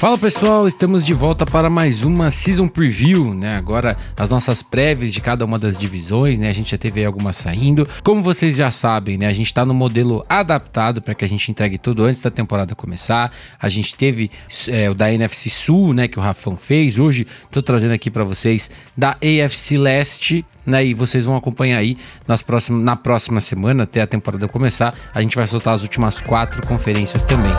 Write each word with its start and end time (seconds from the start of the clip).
Fala 0.00 0.16
pessoal, 0.16 0.66
estamos 0.66 1.04
de 1.04 1.12
volta 1.12 1.44
para 1.44 1.68
mais 1.68 2.02
uma 2.02 2.30
Season 2.30 2.66
Preview, 2.66 3.34
né? 3.34 3.56
Agora 3.56 3.98
as 4.16 4.30
nossas 4.30 4.62
prévias 4.62 5.12
de 5.12 5.20
cada 5.20 5.44
uma 5.44 5.58
das 5.58 5.76
divisões, 5.76 6.38
né? 6.38 6.48
A 6.48 6.52
gente 6.52 6.70
já 6.70 6.78
teve 6.78 7.04
algumas 7.04 7.36
saindo. 7.36 7.86
Como 8.02 8.22
vocês 8.22 8.56
já 8.56 8.70
sabem, 8.70 9.18
né? 9.18 9.26
A 9.26 9.32
gente 9.34 9.48
está 9.48 9.62
no 9.62 9.74
modelo 9.74 10.24
adaptado 10.26 11.02
para 11.02 11.14
que 11.14 11.22
a 11.22 11.28
gente 11.28 11.50
entregue 11.50 11.76
tudo 11.76 12.02
antes 12.02 12.22
da 12.22 12.30
temporada 12.30 12.74
começar. 12.74 13.30
A 13.60 13.68
gente 13.68 13.94
teve 13.94 14.30
é, 14.68 14.88
o 14.88 14.94
da 14.94 15.12
NFC 15.12 15.50
Sul, 15.50 15.92
né? 15.92 16.08
Que 16.08 16.18
o 16.18 16.22
Rafão 16.22 16.56
fez. 16.56 16.98
Hoje 16.98 17.26
estou 17.44 17.62
trazendo 17.62 17.92
aqui 17.92 18.10
para 18.10 18.24
vocês 18.24 18.70
da 18.96 19.18
AFC 19.20 19.76
Leste, 19.76 20.46
né? 20.64 20.82
E 20.82 20.94
vocês 20.94 21.26
vão 21.26 21.36
acompanhar 21.36 21.76
aí 21.76 21.98
nas 22.26 22.40
próximas, 22.40 22.82
na 22.82 22.96
próxima 22.96 23.38
semana, 23.38 23.82
até 23.82 24.00
a 24.00 24.06
temporada 24.06 24.48
começar. 24.48 24.94
A 25.12 25.20
gente 25.20 25.36
vai 25.36 25.46
soltar 25.46 25.74
as 25.74 25.82
últimas 25.82 26.22
quatro 26.22 26.66
conferências 26.66 27.22
também. 27.22 27.52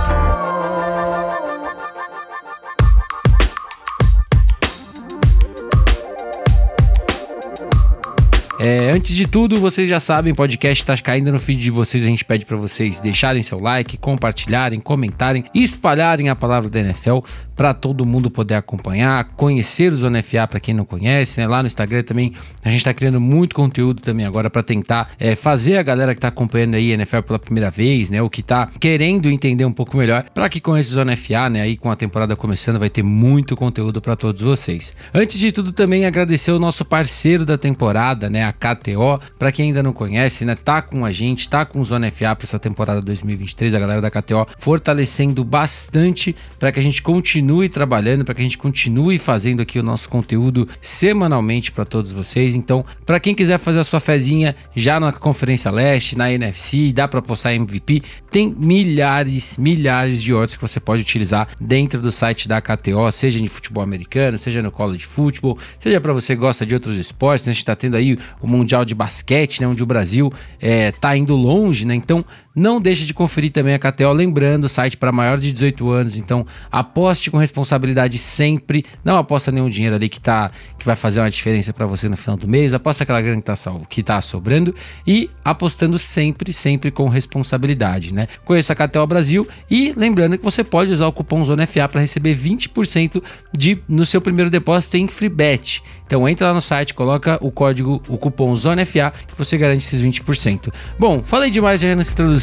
É, 8.64 8.92
antes 8.92 9.16
de 9.16 9.26
tudo, 9.26 9.60
vocês 9.60 9.90
já 9.90 10.00
sabem, 10.00 10.34
o 10.34 10.36
podcast 10.36 10.84
está 10.84 10.96
caindo 10.96 11.32
no 11.32 11.40
feed 11.40 11.60
de 11.60 11.72
vocês. 11.72 12.04
A 12.04 12.06
gente 12.06 12.24
pede 12.24 12.46
para 12.46 12.56
vocês 12.56 13.00
deixarem 13.00 13.42
seu 13.42 13.60
like, 13.60 13.98
compartilharem, 13.98 14.80
comentarem 14.80 15.46
espalharem 15.52 16.30
a 16.30 16.36
palavra 16.36 16.70
da 16.70 16.80
NFL 16.80 17.22
para 17.62 17.76
todo 17.76 18.08
mundo 18.08 18.32
poder 18.32 18.56
acompanhar, 18.56 19.24
conhecer 19.36 19.94
os 19.94 20.02
ONFA 20.02 20.48
para 20.48 20.60
quem 20.60 20.74
não 20.74 20.84
conhece, 20.84 21.40
né? 21.40 21.46
Lá 21.46 21.62
no 21.62 21.68
Instagram 21.68 22.02
também 22.02 22.34
a 22.64 22.70
gente 22.72 22.80
está 22.80 22.92
criando 22.92 23.22
muito 23.22 23.54
conteúdo 23.54 24.02
também 24.02 24.26
agora 24.26 24.50
para 24.50 24.64
tentar 24.64 25.12
é, 25.20 25.36
fazer 25.36 25.78
a 25.78 25.84
galera 25.84 26.16
que 26.16 26.18
está 26.18 26.30
acompanhando 26.30 26.74
aí 26.74 26.90
a 26.90 26.96
NFL 26.96 27.20
pela 27.20 27.38
primeira 27.38 27.70
vez, 27.70 28.10
né? 28.10 28.20
O 28.20 28.32
que 28.32 28.42
está 28.42 28.68
querendo 28.80 29.30
entender 29.30 29.64
um 29.64 29.72
pouco 29.72 29.96
melhor, 29.96 30.26
para 30.34 30.50
que 30.50 30.60
conheça 30.60 30.90
os 30.90 30.98
ONFA, 30.98 31.52
né? 31.52 31.62
Aí 31.62 31.78
com 31.78 31.92
a 31.92 31.96
temporada 31.96 32.36
começando 32.36 32.80
vai 32.80 32.90
ter 32.90 33.04
muito 33.04 33.56
conteúdo 33.56 34.02
para 34.02 34.16
todos 34.16 34.42
vocês. 34.42 34.96
Antes 35.14 35.38
de 35.38 35.52
tudo 35.52 35.72
também 35.72 36.08
agradecer 36.08 36.52
o 36.52 36.58
nosso 36.58 36.84
parceiro 36.84 37.46
da 37.46 37.60
temporada, 37.60 38.28
né? 38.28 38.44
A 38.44 38.52
KTO. 38.52 39.22
Para 39.38 39.52
quem 39.52 39.68
ainda 39.68 39.84
não 39.84 39.94
conhece, 39.94 40.46
né, 40.46 40.56
tá 40.56 40.82
com 40.82 41.06
a 41.06 41.12
gente, 41.12 41.48
tá 41.48 41.64
com 41.64 41.80
o 41.80 41.86
Zona 41.86 42.10
FA 42.10 42.36
para 42.36 42.48
essa 42.48 42.58
temporada 42.58 43.02
2023, 43.02 43.76
a 43.76 43.80
galera 43.80 44.02
da 44.02 44.10
KTO 44.10 44.48
fortalecendo 44.58 45.44
bastante 45.44 46.36
para 46.58 46.72
que 46.72 46.80
a 46.80 46.84
gente 46.84 47.04
continue 47.04 47.51
trabalhando, 47.70 48.24
para 48.24 48.36
que 48.36 48.42
a 48.42 48.44
gente 48.44 48.58
continue 48.58 49.18
fazendo 49.18 49.62
aqui 49.62 49.80
o 49.80 49.84
nosso 49.84 50.10
conteúdo 50.10 50.68
semanalmente 50.80 51.72
para 51.72 51.86
todos 51.86 52.12
vocês. 52.12 52.56
Então, 52.56 52.86
para 53.06 53.20
quem 53.20 53.36
quiser 53.36 53.58
fazer 53.58 53.80
a 53.80 53.84
sua 53.84 54.00
fezinha 54.00 54.56
já 54.76 55.00
na 55.00 55.12
Conferência 55.12 55.70
Leste, 55.72 56.18
na 56.18 56.32
NFC, 56.32 56.92
dá 56.94 57.08
para 57.08 57.22
postar 57.22 57.54
MVP, 57.54 58.02
tem 58.32 58.56
milhares, 58.58 59.58
milhares 59.58 60.22
de 60.22 60.34
odds 60.34 60.56
que 60.56 60.62
você 60.62 60.80
pode 60.80 61.02
utilizar 61.02 61.50
dentro 61.60 62.02
do 62.02 62.12
site 62.12 62.48
da 62.48 62.62
KTO, 62.62 63.12
seja 63.12 63.40
de 63.40 63.50
futebol 63.50 63.84
americano, 63.84 64.38
seja 64.38 64.62
no 64.62 64.72
college 64.72 65.06
football, 65.06 65.58
seja 65.80 66.00
para 66.00 66.14
você 66.14 66.36
que 66.36 66.42
gosta 66.42 66.66
de 66.66 66.74
outros 66.74 66.98
esportes, 66.98 67.46
né? 67.46 67.52
a 67.52 67.54
gente 67.54 67.62
está 67.62 67.76
tendo 67.76 67.96
aí 67.96 68.18
o 68.42 68.48
Mundial 68.48 68.86
de 68.86 68.96
Basquete, 68.96 69.62
né, 69.62 69.68
onde 69.68 69.84
o 69.84 69.86
Brasil 69.86 70.32
está 70.60 71.16
é, 71.16 71.18
indo 71.18 71.36
longe, 71.36 71.86
né? 71.86 71.96
Então 71.96 72.26
não 72.56 72.82
deixe 72.82 73.06
de 73.06 73.14
conferir 73.14 73.52
também 73.52 73.74
a 73.74 73.80
KTO, 73.80 74.12
lembrando, 74.12 74.66
o 74.66 74.70
site 74.70 74.98
para 74.98 75.12
maior 75.12 75.38
de 75.38 75.52
18 75.52 75.90
anos, 75.90 76.18
então 76.18 76.46
aposte 76.72 77.32
com 77.32 77.38
responsabilidade 77.38 78.18
sempre, 78.18 78.86
não 79.04 79.18
aposta 79.18 79.52
nenhum 79.52 79.70
dinheiro 79.70 79.96
ali 79.96 80.10
que 80.10 80.20
tá 80.20 80.52
que 80.78 80.86
vai 80.86 80.96
fazer 80.96 81.20
uma 81.20 81.30
diferença 81.30 81.72
para 81.72 81.86
você 81.86 82.10
no 82.10 82.18
final 82.18 82.36
do 82.36 82.48
mês, 82.48 82.74
aposta 82.74 83.04
aquela 83.04 83.22
grana 83.22 83.38
que 83.38 83.46
tá, 83.46 83.56
que 83.90 84.04
tá 84.04 84.22
sobrando 84.22 84.76
e 85.06 85.30
apostando 85.44 85.98
sempre, 86.00 86.52
sempre 86.54 86.92
com 86.92 87.08
responsabilidade, 87.08 88.14
né? 88.14 88.28
Conheça 88.44 88.74
a 88.74 88.76
KTO 88.76 89.06
Brasil 89.06 89.48
e 89.70 89.94
lembrando 89.96 90.38
que 90.38 90.44
você 90.44 90.64
pode 90.64 90.92
usar 90.92 91.08
o 91.08 91.14
cupom 91.14 91.46
ZONAFA 91.46 91.88
para 91.88 92.02
receber 92.02 92.36
20% 92.36 93.22
de 93.56 93.80
no 93.88 94.06
seu 94.06 94.22
primeiro 94.22 94.50
depósito 94.50 94.98
em 94.98 95.08
FreeBet. 95.08 95.84
Então 96.06 96.28
entra 96.28 96.48
lá 96.48 96.54
no 96.54 96.62
site, 96.62 96.94
coloca 96.94 97.38
o 97.42 97.50
código, 97.50 98.02
o 98.10 98.18
cupom 98.18 98.54
ZONAFA 98.54 99.14
que 99.28 99.38
você 99.38 99.58
garante 99.58 99.86
esses 99.86 100.02
20%. 100.02 100.74
Bom, 101.00 101.24
falei 101.24 101.50
demais 101.50 101.80
já 101.80 101.96
nessa 101.96 102.12
introdução, 102.12 102.41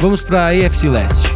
vamos 0.00 0.20
para 0.20 0.46
a 0.46 0.48
AFC 0.48 0.88
Leste. 0.88 1.28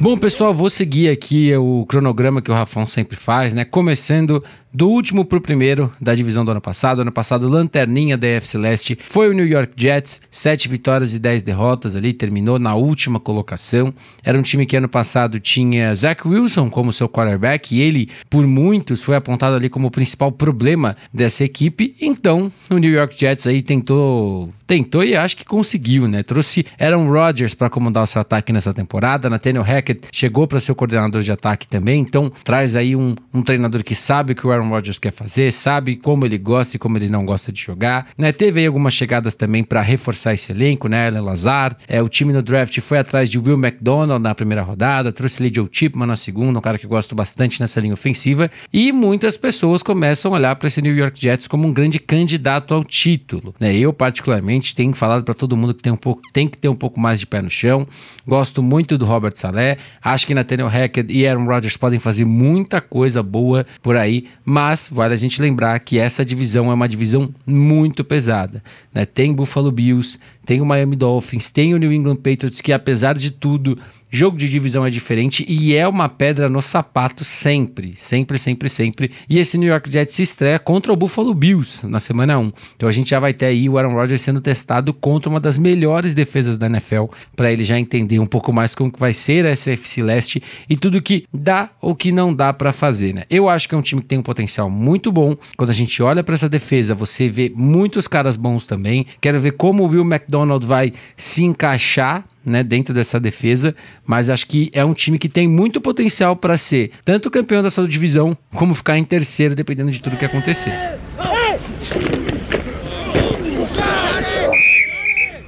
Bom, 0.00 0.18
pessoal, 0.18 0.52
vou 0.52 0.68
seguir 0.68 1.08
aqui 1.10 1.54
o 1.56 1.86
cronograma 1.86 2.42
que 2.42 2.50
o 2.50 2.54
Rafão 2.54 2.88
sempre 2.88 3.16
faz, 3.16 3.54
né? 3.54 3.64
Começando 3.64 4.42
do 4.72 4.88
último 4.88 5.24
para 5.24 5.38
o 5.38 5.40
primeiro 5.40 5.92
da 6.00 6.14
divisão 6.14 6.44
do 6.44 6.50
ano 6.50 6.60
passado. 6.60 7.02
Ano 7.02 7.12
passado, 7.12 7.48
lanterninha 7.48 8.16
da 8.16 8.26
AFC 8.36 8.56
Leste 8.56 8.98
foi 9.06 9.28
o 9.28 9.32
New 9.32 9.46
York 9.46 9.72
Jets, 9.76 10.20
sete 10.30 10.68
vitórias 10.68 11.14
e 11.14 11.18
dez 11.18 11.42
derrotas 11.42 11.94
ali, 11.94 12.12
terminou 12.12 12.58
na 12.58 12.74
última 12.74 13.20
colocação. 13.20 13.92
Era 14.24 14.38
um 14.38 14.42
time 14.42 14.64
que 14.64 14.76
ano 14.76 14.88
passado 14.88 15.38
tinha 15.38 15.94
Zach 15.94 16.26
Wilson 16.26 16.70
como 16.70 16.92
seu 16.92 17.08
quarterback 17.08 17.74
e 17.76 17.80
ele, 17.80 18.08
por 18.30 18.46
muitos, 18.46 19.02
foi 19.02 19.16
apontado 19.16 19.56
ali 19.56 19.68
como 19.68 19.88
o 19.88 19.90
principal 19.90 20.32
problema 20.32 20.96
dessa 21.12 21.44
equipe. 21.44 21.94
Então, 22.00 22.50
o 22.70 22.78
New 22.78 22.90
York 22.90 23.18
Jets 23.18 23.46
aí 23.46 23.60
tentou, 23.60 24.52
tentou 24.66 25.04
e 25.04 25.14
acho 25.14 25.36
que 25.36 25.44
conseguiu, 25.44 26.08
né? 26.08 26.22
Trouxe 26.22 26.64
Aaron 26.78 27.10
Rodgers 27.10 27.54
para 27.54 27.68
comandar 27.68 28.02
o 28.04 28.06
seu 28.06 28.20
ataque 28.20 28.52
nessa 28.52 28.72
temporada. 28.72 29.28
Nathaniel 29.28 29.62
Hackett 29.62 30.08
chegou 30.12 30.46
para 30.46 30.60
ser 30.60 30.72
o 30.72 30.74
coordenador 30.74 31.20
de 31.20 31.32
ataque 31.32 31.68
também. 31.68 32.00
Então, 32.00 32.32
traz 32.44 32.74
aí 32.74 32.96
um, 32.96 33.14
um 33.34 33.42
treinador 33.42 33.84
que 33.84 33.94
sabe 33.94 34.34
que 34.34 34.46
o 34.46 34.50
Aaron 34.50 34.61
Aaron 34.62 34.70
Rodgers 34.70 34.98
quer 34.98 35.12
fazer, 35.12 35.52
sabe 35.52 35.96
como 35.96 36.24
ele 36.24 36.38
gosta 36.38 36.76
e 36.76 36.78
como 36.78 36.96
ele 36.96 37.08
não 37.08 37.24
gosta 37.24 37.52
de 37.52 37.60
jogar. 37.60 38.08
Né? 38.16 38.32
Teve 38.32 38.60
aí 38.60 38.66
algumas 38.66 38.94
chegadas 38.94 39.34
também 39.34 39.64
para 39.64 39.82
reforçar 39.82 40.32
esse 40.32 40.52
elenco, 40.52 40.88
né? 40.88 41.08
Alan 41.08 41.22
Lazar. 41.22 41.76
É, 41.88 42.00
o 42.00 42.08
time 42.08 42.32
no 42.32 42.42
draft 42.42 42.78
foi 42.80 42.98
atrás 42.98 43.28
de 43.28 43.38
Will 43.38 43.58
McDonald 43.58 44.22
na 44.22 44.34
primeira 44.34 44.62
rodada, 44.62 45.12
trouxe 45.12 45.42
ali 45.42 45.52
Joe 45.54 45.68
Chipman 45.70 46.06
na 46.06 46.16
segunda, 46.16 46.58
um 46.58 46.62
cara 46.62 46.78
que 46.78 46.86
eu 46.86 46.90
gosto 46.90 47.14
bastante 47.14 47.60
nessa 47.60 47.80
linha 47.80 47.94
ofensiva. 47.94 48.50
E 48.72 48.92
muitas 48.92 49.36
pessoas 49.36 49.82
começam 49.82 50.32
a 50.32 50.36
olhar 50.36 50.56
para 50.56 50.68
esse 50.68 50.80
New 50.80 50.94
York 50.94 51.20
Jets 51.20 51.46
como 51.46 51.66
um 51.66 51.72
grande 51.72 51.98
candidato 51.98 52.74
ao 52.74 52.84
título. 52.84 53.54
Né? 53.58 53.74
Eu, 53.76 53.92
particularmente, 53.92 54.74
tenho 54.74 54.92
falado 54.94 55.24
para 55.24 55.34
todo 55.34 55.56
mundo 55.56 55.74
que 55.74 55.82
tem, 55.82 55.92
um 55.92 55.96
pouco, 55.96 56.22
tem 56.32 56.48
que 56.48 56.58
ter 56.58 56.68
um 56.68 56.74
pouco 56.74 57.00
mais 57.00 57.18
de 57.18 57.26
pé 57.26 57.42
no 57.42 57.50
chão. 57.50 57.86
Gosto 58.26 58.62
muito 58.62 58.96
do 58.96 59.04
Robert 59.04 59.32
Saleh. 59.36 59.78
Acho 60.02 60.26
que 60.26 60.34
Nathaniel 60.34 60.68
Hackett 60.68 61.12
e 61.12 61.26
Aaron 61.26 61.44
Rodgers 61.44 61.76
podem 61.76 61.98
fazer 61.98 62.24
muita 62.24 62.80
coisa 62.80 63.22
boa 63.22 63.66
por 63.82 63.96
aí, 63.96 64.26
mas 64.52 64.86
vale 64.92 65.14
a 65.14 65.16
gente 65.16 65.40
lembrar 65.40 65.78
que 65.78 65.98
essa 65.98 66.22
divisão 66.22 66.70
é 66.70 66.74
uma 66.74 66.86
divisão 66.86 67.34
muito 67.46 68.04
pesada. 68.04 68.62
Né? 68.92 69.06
Tem 69.06 69.32
Buffalo 69.32 69.72
Bills, 69.72 70.18
tem 70.44 70.60
o 70.60 70.66
Miami 70.66 70.96
Dolphins, 70.96 71.50
tem 71.50 71.74
o 71.74 71.78
New 71.78 71.92
England 71.92 72.16
Patriots, 72.16 72.60
que 72.60 72.72
apesar 72.72 73.14
de 73.14 73.30
tudo 73.30 73.78
Jogo 74.14 74.36
de 74.36 74.46
divisão 74.46 74.84
é 74.84 74.90
diferente 74.90 75.42
e 75.48 75.74
é 75.74 75.88
uma 75.88 76.06
pedra 76.06 76.46
no 76.46 76.60
sapato 76.60 77.24
sempre, 77.24 77.94
sempre, 77.96 78.38
sempre, 78.38 78.68
sempre. 78.68 79.10
E 79.26 79.38
esse 79.38 79.56
New 79.56 79.70
York 79.70 79.90
Jets 79.90 80.14
se 80.14 80.22
estreia 80.22 80.58
contra 80.58 80.92
o 80.92 80.96
Buffalo 80.96 81.32
Bills 81.32 81.80
na 81.86 81.98
semana 81.98 82.38
1. 82.38 82.52
Então 82.76 82.86
a 82.86 82.92
gente 82.92 83.08
já 83.08 83.18
vai 83.18 83.32
ter 83.32 83.46
aí 83.46 83.70
o 83.70 83.78
Aaron 83.78 83.94
Rodgers 83.94 84.20
sendo 84.20 84.42
testado 84.42 84.92
contra 84.92 85.30
uma 85.30 85.40
das 85.40 85.56
melhores 85.56 86.12
defesas 86.12 86.58
da 86.58 86.66
NFL, 86.66 87.04
para 87.34 87.50
ele 87.50 87.64
já 87.64 87.80
entender 87.80 88.18
um 88.18 88.26
pouco 88.26 88.52
mais 88.52 88.74
como 88.74 88.92
que 88.92 89.00
vai 89.00 89.14
ser 89.14 89.46
essa 89.46 89.70
FC 89.70 90.02
Leste 90.02 90.42
e 90.68 90.76
tudo 90.76 91.00
que 91.00 91.24
dá 91.32 91.70
ou 91.80 91.96
que 91.96 92.12
não 92.12 92.34
dá 92.34 92.52
para 92.52 92.70
fazer, 92.70 93.14
né? 93.14 93.24
Eu 93.30 93.48
acho 93.48 93.66
que 93.66 93.74
é 93.74 93.78
um 93.78 93.82
time 93.82 94.02
que 94.02 94.08
tem 94.08 94.18
um 94.18 94.22
potencial 94.22 94.68
muito 94.68 95.10
bom. 95.10 95.34
Quando 95.56 95.70
a 95.70 95.74
gente 95.74 96.02
olha 96.02 96.22
para 96.22 96.34
essa 96.34 96.50
defesa, 96.50 96.94
você 96.94 97.30
vê 97.30 97.50
muitos 97.56 98.06
caras 98.06 98.36
bons 98.36 98.66
também. 98.66 99.06
Quero 99.22 99.40
ver 99.40 99.52
como 99.52 99.84
o 99.84 99.86
Will 99.86 100.04
McDonald 100.04 100.31
vai 100.66 100.92
se 101.16 101.44
encaixar 101.44 102.24
né, 102.44 102.62
dentro 102.62 102.94
dessa 102.94 103.20
defesa, 103.20 103.74
mas 104.04 104.28
acho 104.28 104.46
que 104.46 104.70
é 104.72 104.84
um 104.84 104.94
time 104.94 105.18
que 105.18 105.28
tem 105.28 105.46
muito 105.46 105.80
potencial 105.80 106.36
para 106.36 106.58
ser 106.58 106.90
tanto 107.04 107.30
campeão 107.30 107.62
da 107.62 107.70
sua 107.70 107.86
divisão, 107.86 108.36
como 108.54 108.74
ficar 108.74 108.98
em 108.98 109.04
terceiro, 109.04 109.54
dependendo 109.54 109.90
de 109.90 110.00
tudo 110.00 110.16
que 110.16 110.24
acontecer. 110.24 110.72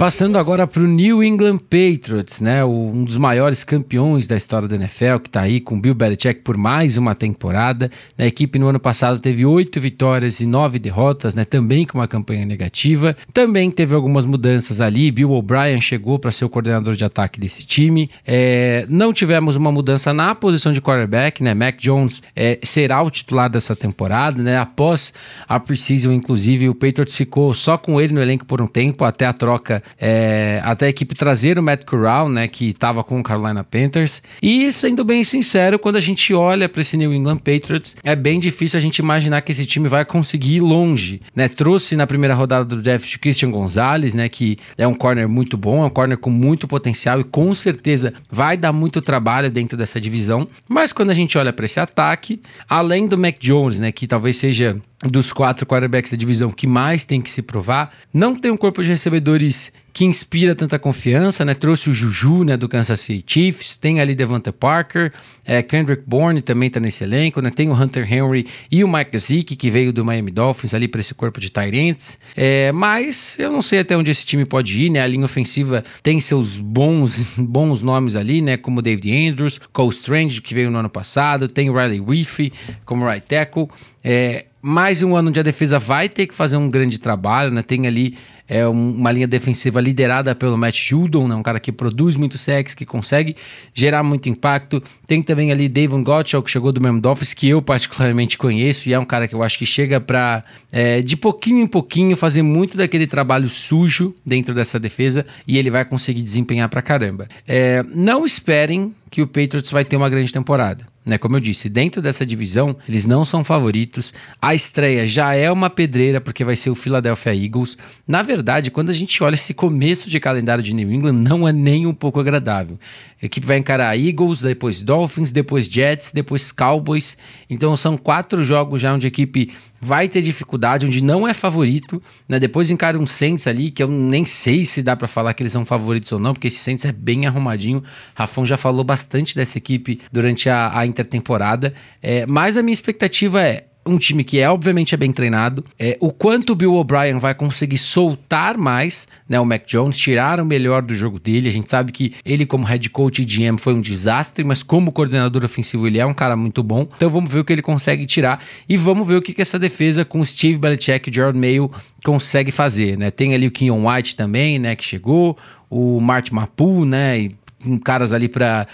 Passando 0.05 0.37
agora 0.37 0.67
para 0.67 0.83
o 0.83 0.87
New 0.87 1.25
England 1.25 1.61
Patriots, 1.61 2.39
né? 2.39 2.62
um 2.62 3.05
dos 3.05 3.17
maiores 3.17 3.65
campeões 3.65 4.27
da 4.27 4.37
história 4.37 4.69
da 4.69 4.77
NFL, 4.77 5.17
que 5.23 5.31
está 5.31 5.41
aí 5.41 5.62
com 5.62 5.81
Bill 5.81 5.95
Belichick 5.95 6.43
por 6.43 6.59
mais 6.59 6.99
uma 6.99 7.15
temporada. 7.15 7.91
A 8.19 8.27
equipe 8.27 8.59
no 8.59 8.69
ano 8.69 8.79
passado 8.79 9.19
teve 9.19 9.47
oito 9.47 9.81
vitórias 9.81 10.41
e 10.41 10.47
nove 10.47 10.79
derrotas, 10.79 11.35
né? 11.35 11.47
Também 11.47 11.87
com 11.87 11.97
uma 11.97 12.06
campanha 12.06 12.45
negativa. 12.45 13.17
Também 13.33 13.71
teve 13.71 13.95
algumas 13.95 14.27
mudanças 14.27 14.79
ali. 14.79 15.11
Bill 15.11 15.31
O'Brien 15.31 15.81
chegou 15.81 16.19
para 16.19 16.31
ser 16.31 16.45
o 16.45 16.51
coordenador 16.51 16.95
de 16.95 17.05
ataque 17.06 17.41
desse 17.41 17.65
time. 17.65 18.11
É, 18.27 18.85
não 18.91 19.11
tivemos 19.11 19.56
uma 19.56 19.73
mudança 19.73 20.12
na 20.12 20.35
posição 20.35 20.71
de 20.71 20.83
quarterback, 20.83 21.43
né? 21.43 21.55
Mac 21.55 21.79
Jones 21.79 22.23
é, 22.37 22.59
será 22.62 23.01
o 23.01 23.09
titular 23.09 23.49
dessa 23.49 23.75
temporada, 23.75 24.43
né? 24.43 24.59
Após 24.59 25.15
a 25.49 25.59
preseason, 25.59 26.12
inclusive, 26.12 26.69
o 26.69 26.75
Patriots 26.75 27.17
ficou 27.17 27.55
só 27.55 27.79
com 27.79 27.99
ele 27.99 28.12
no 28.12 28.21
elenco 28.21 28.45
por 28.45 28.61
um 28.61 28.67
tempo, 28.67 29.03
até 29.06 29.25
a 29.25 29.33
troca 29.33 29.83
é, 29.99 30.61
até 30.64 30.87
a 30.87 30.88
equipe 30.88 31.14
trazer 31.14 31.58
o 31.58 31.62
Matt 31.62 31.85
Corral, 31.85 32.29
né, 32.29 32.49
que 32.49 32.69
estava 32.69 33.02
com 33.05 33.20
o 33.20 33.23
Carolina 33.23 33.64
Panthers. 33.64 34.23
E 34.43 34.73
sendo 34.73 35.05
bem 35.05 35.25
sincero, 35.25 35.79
quando 35.79 35.96
a 35.96 36.00
gente 36.00 36.32
olha 36.35 36.69
para 36.69 36.81
esse 36.81 36.96
New 36.96 37.12
England 37.12 37.38
Patriots, 37.38 37.96
é 38.02 38.14
bem 38.14 38.38
difícil 38.38 38.79
a 38.79 38.81
gente 38.81 38.99
imaginar 38.99 39.43
que 39.43 39.52
esse 39.52 39.67
time 39.67 39.88
vai 39.88 40.05
conseguir 40.05 40.56
ir 40.56 40.61
longe, 40.61 41.20
né? 41.35 41.49
Trouxe 41.49 41.96
na 41.96 42.06
primeira 42.06 42.35
rodada 42.35 42.64
do 42.64 42.81
draft 42.81 43.19
Christian 43.19 43.50
Gonzalez, 43.50 44.14
né, 44.14 44.29
que 44.29 44.58
é 44.76 44.87
um 44.87 44.94
corner 44.94 45.29
muito 45.29 45.56
bom, 45.56 45.82
é 45.82 45.87
um 45.87 45.91
corner 45.91 46.19
com 46.19 46.31
muito 46.31 46.67
potencial 46.67 47.20
e 47.20 47.25
com 47.25 47.55
certeza 47.55 48.12
vai 48.31 48.56
dar 48.56 48.73
muito 48.73 49.00
trabalho 49.00 49.50
dentro 49.50 49.76
dessa 49.76 50.00
divisão. 50.00 50.49
Mas 50.69 50.93
quando 50.93 51.11
a 51.11 51.14
gente 51.14 51.37
olha 51.38 51.52
para 51.52 51.64
esse 51.64 51.81
ataque, 51.81 52.41
além 52.69 53.06
do 53.06 53.19
Mac 53.19 53.37
Jones, 53.38 53.79
né, 53.79 53.93
que 53.93 54.06
talvez 54.06 54.37
seja 54.37 54.76
dos 55.09 55.33
quatro 55.33 55.67
quarterbacks 55.67 56.11
da 56.11 56.17
divisão 56.17 56.51
que 56.51 56.67
mais 56.67 57.05
tem 57.05 57.21
que 57.21 57.31
se 57.31 57.43
provar. 57.43 57.93
Não 58.12 58.35
tem 58.35 58.51
um 58.51 58.56
corpo 58.56 58.83
de 58.83 58.89
recebedores 58.89 59.73
que 59.95 60.05
inspira 60.05 60.56
tanta 60.56 60.77
confiança, 60.77 61.45
né? 61.45 61.55
Trouxe 61.55 61.89
o 61.89 61.95
Juju, 61.95 62.43
né, 62.43 62.56
do 62.56 62.69
Kansas 62.69 63.01
City 63.01 63.25
Chiefs, 63.25 63.77
tem 63.77 64.01
ali 64.01 64.12
Devante 64.12 64.51
Parker, 64.51 65.12
é, 65.47 65.62
Kendrick 65.62 66.03
Bourne 66.05 66.43
também 66.43 66.69
tá 66.69 66.81
nesse 66.81 67.05
elenco, 67.05 67.41
né? 67.41 67.49
Tem 67.49 67.69
o 67.69 67.73
Hunter 67.73 68.12
Henry 68.12 68.45
e 68.69 68.83
o 68.83 68.89
Mike 68.89 69.12
Gesicki, 69.12 69.55
que 69.55 69.71
veio 69.71 69.93
do 69.93 70.05
Miami 70.05 70.33
Dolphins 70.33 70.75
ali 70.75 70.89
para 70.89 71.01
esse 71.01 71.15
corpo 71.15 71.41
de 71.41 71.49
Tyrants. 71.49 72.19
É, 72.37 72.73
mas 72.73 73.39
eu 73.39 73.53
não 73.53 73.62
sei 73.62 73.79
até 73.79 73.97
onde 73.97 74.11
esse 74.11 74.27
time 74.27 74.45
pode 74.45 74.83
ir, 74.83 74.91
né? 74.91 75.01
A 75.01 75.06
linha 75.06 75.25
ofensiva 75.25 75.85
tem 76.03 76.19
seus 76.19 76.59
bons, 76.59 77.29
bons 77.39 77.81
nomes 77.81 78.17
ali, 78.17 78.43
né? 78.43 78.56
Como 78.56 78.83
David 78.83 79.31
Andrews, 79.31 79.61
Cole 79.73 79.91
Strange, 79.91 80.43
que 80.43 80.55
veio 80.55 80.73
no 80.73 80.79
ano 80.79 80.91
passado, 80.91 81.47
tem 81.47 81.71
o 81.71 81.73
Riley 81.73 82.03
Reef 82.05 82.53
como 82.85 83.09
right 83.09 83.25
tackle. 83.25 83.69
É, 84.03 84.47
mais 84.66 85.02
um 85.02 85.14
ano 85.14 85.28
onde 85.28 85.38
a 85.38 85.43
defesa 85.43 85.78
vai 85.78 86.08
ter 86.08 86.26
que 86.26 86.34
fazer 86.34 86.56
um 86.56 86.70
grande 86.70 86.99
trabalho, 86.99 87.50
né? 87.50 87.62
Tem 87.62 87.87
ali 87.87 88.16
é, 88.49 88.66
um, 88.66 88.93
uma 88.93 89.12
linha 89.12 89.26
defensiva 89.26 89.78
liderada 89.78 90.34
pelo 90.34 90.56
Matt 90.56 90.88
Judon, 90.88 91.28
né? 91.28 91.34
um 91.34 91.43
cara 91.43 91.61
que 91.61 91.70
produz 91.70 92.16
muito 92.16 92.38
sexo, 92.38 92.75
que 92.75 92.87
consegue 92.87 93.37
gerar 93.75 94.02
muito 94.02 94.26
impacto. 94.26 94.82
Tem 95.06 95.22
também 95.22 95.52
ali 95.52 95.69
Davon 95.69 96.02
Gottschall, 96.02 96.43
que 96.43 96.50
chegou 96.50 96.72
do 96.72 96.81
mesmo 96.81 96.99
Dolphins, 96.99 97.34
que 97.34 97.46
eu 97.46 97.61
particularmente 97.61 98.38
conheço, 98.38 98.88
e 98.88 98.94
é 98.94 98.99
um 98.99 99.05
cara 99.05 99.28
que 99.28 99.34
eu 99.34 99.43
acho 99.43 99.58
que 99.58 99.66
chega 99.66 100.00
para, 100.00 100.43
é, 100.72 101.02
de 101.02 101.14
pouquinho 101.14 101.60
em 101.60 101.67
pouquinho, 101.67 102.17
fazer 102.17 102.40
muito 102.40 102.75
daquele 102.75 103.06
trabalho 103.06 103.50
sujo 103.50 104.14
dentro 104.25 104.55
dessa 104.55 104.81
defesa, 104.81 105.26
e 105.46 105.58
ele 105.58 105.69
vai 105.69 105.84
conseguir 105.84 106.22
desempenhar 106.22 106.70
pra 106.70 106.81
caramba. 106.81 107.28
É, 107.46 107.82
não 107.94 108.25
esperem 108.25 108.94
que 109.10 109.20
o 109.20 109.26
Patriots 109.26 109.70
vai 109.70 109.84
ter 109.84 109.96
uma 109.96 110.08
grande 110.08 110.32
temporada. 110.32 110.94
Né, 111.05 111.19
como 111.19 111.37
eu 111.37 111.41
disse, 111.41 111.69
dentro 111.69 112.01
dessa 112.01 112.25
divisão, 112.25 112.75
eles 112.89 113.05
não 113.05 113.27
são 113.27 113.45
favoritos. 113.45 114.15
A 114.41 114.55
estreia 114.55 115.05
já 115.05 115.35
é 115.35 115.51
uma 115.51 115.69
pedreira, 115.69 116.19
porque 116.19 116.43
vai 116.43 116.56
ser 116.56 116.71
o 116.71 116.75
Philadelphia 116.75 117.35
Eagles. 117.35 117.77
Na 118.09 118.23
verdade, 118.23 118.71
quando 118.71 118.89
a 118.89 118.95
gente 118.95 119.23
olha 119.23 119.35
esse 119.35 119.53
começo 119.53 120.09
de 120.09 120.19
calendário 120.19 120.65
de 120.65 120.75
New 120.75 120.91
England, 120.91 121.17
não 121.21 121.47
é 121.47 121.53
nem 121.53 121.87
um 121.87 121.93
pouco 121.93 122.19
agradável. 122.19 122.79
A 123.21 123.27
equipe 123.27 123.47
vai 123.47 123.59
encarar 123.59 123.99
Eagles, 123.99 124.41
depois 124.41 124.81
Dolphins, 124.81 125.31
depois 125.31 125.67
Jets, 125.67 126.11
depois 126.11 126.51
Cowboys. 126.51 127.19
Então 127.51 127.77
são 127.77 127.99
quatro 127.99 128.43
jogos 128.43 128.81
já 128.81 128.95
onde 128.95 129.06
a 129.06 129.09
equipe 129.09 129.53
vai 129.84 130.08
ter 130.08 130.22
dificuldade, 130.22 130.86
onde 130.86 131.04
não 131.04 131.28
é 131.28 131.34
favorito, 131.34 132.02
né? 132.26 132.40
Depois 132.40 132.70
encara 132.70 132.98
um 132.98 133.04
Saints 133.04 133.46
ali, 133.46 133.70
que 133.70 133.82
eu 133.82 133.88
nem 133.88 134.25
sei 134.25 134.64
se 134.64 134.82
dá 134.82 134.96
para 134.96 135.06
falar 135.06 135.34
que 135.34 135.42
eles 135.42 135.52
são 135.52 135.64
favoritos 135.64 136.10
ou 136.10 136.19
não, 136.19 136.32
porque 136.32 136.48
esse 136.48 136.58
Saints 136.58 136.86
é 136.86 136.92
bem 136.92 137.26
arrumadinho. 137.26 137.84
Rafão 138.14 138.46
já 138.46 138.56
falou 138.56 138.82
bastante 138.82 139.36
dessa 139.36 139.58
equipe 139.58 140.00
durante 140.10 140.48
a, 140.48 140.78
a 140.78 140.86
intertemporada, 140.86 141.75
é, 142.02 142.25
mas 142.25 142.56
a 142.56 142.62
minha 142.62 142.72
expectativa 142.72 143.42
é 143.42 143.66
um 143.86 143.98
time 143.98 144.25
que 144.25 144.38
é 144.38 144.48
obviamente 144.48 144.94
é 144.94 144.98
bem 144.98 145.12
treinado. 145.12 145.64
É, 145.78 145.96
o 146.00 146.10
quanto 146.10 146.50
o 146.50 146.54
Bill 146.54 146.75
O'Brien 146.75 147.19
vai 147.19 147.34
conseguir 147.34 147.78
soltar 147.78 148.56
mais, 148.56 149.06
né, 149.28 149.38
o 149.38 149.44
Mac 149.44 149.66
Jones, 149.66 149.98
tirar 149.98 150.40
o 150.40 150.44
melhor 150.44 150.82
do 150.82 150.94
jogo 150.94 151.19
dele. 151.19 151.48
A 151.48 151.52
gente 151.52 151.69
sabe 151.69 151.92
que 151.92 152.14
ele 152.25 152.46
como 152.46 152.64
head 152.64 152.88
coach 152.90 153.22
e 153.22 153.25
GM 153.25 153.58
foi 153.58 153.75
um 153.75 153.81
desastre, 153.81 154.44
mas 154.44 154.62
como 154.62 154.92
coordenador 154.92 155.44
ofensivo 155.44 155.86
ele 155.86 155.98
é 155.98 156.06
um 156.06 156.14
cara 156.14 156.36
muito 156.36 156.62
bom. 156.62 156.88
Então 156.96 157.10
vamos 157.10 157.31
ver 157.31 157.40
o 157.40 157.44
que 157.44 157.52
ele 157.52 157.62
consegue 157.62 158.06
tirar 158.06 158.42
e 158.69 158.76
vamos 158.76 159.06
ver 159.06 159.16
o 159.16 159.22
que, 159.22 159.34
que 159.34 159.42
essa 159.42 159.58
defesa 159.58 160.04
com 160.04 160.25
Steve 160.25 160.58
Belichick 160.58 161.10
e 161.10 161.12
Gerald 161.12 161.38
Mayo 161.38 161.70
consegue 162.04 162.52
fazer, 162.52 162.98
né? 162.98 163.10
Tem 163.10 163.34
ali 163.34 163.46
o 163.46 163.50
Kenyon 163.50 163.88
White 163.88 164.16
também, 164.16 164.58
né, 164.58 164.76
que 164.76 164.84
chegou, 164.84 165.36
o 165.70 166.00
Martin 166.00 166.34
Mapu, 166.34 166.84
né, 166.84 167.19
e 167.19 167.34
caras 167.82 168.12
ali 168.12 168.28
para 168.28 168.66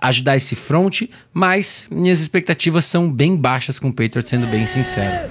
ajudar 0.00 0.36
esse 0.36 0.54
front, 0.54 1.02
mas 1.32 1.88
minhas 1.90 2.20
expectativas 2.20 2.84
são 2.84 3.10
bem 3.10 3.36
baixas 3.36 3.78
com 3.78 3.88
o 3.88 3.92
Patriots, 3.92 4.28
sendo 4.28 4.46
bem 4.46 4.66
sincero. 4.66 5.28